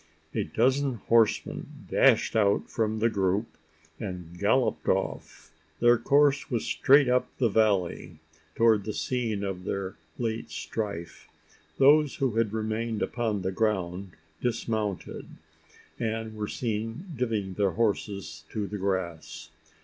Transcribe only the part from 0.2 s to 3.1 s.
A dozen horsemen dashed out from the